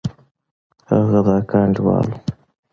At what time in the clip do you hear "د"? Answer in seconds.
1.25-1.27